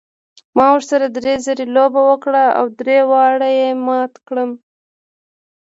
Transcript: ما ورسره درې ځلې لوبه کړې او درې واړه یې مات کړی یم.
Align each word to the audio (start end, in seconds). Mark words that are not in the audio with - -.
ما 0.55 0.65
ورسره 0.73 1.05
درې 1.15 1.33
ځلې 1.45 1.65
لوبه 1.75 2.01
کړې 2.23 2.45
او 2.59 2.65
درې 2.79 2.97
واړه 3.09 3.49
یې 3.59 3.69
مات 3.85 4.13
کړی 4.27 4.43
یم. 4.45 4.51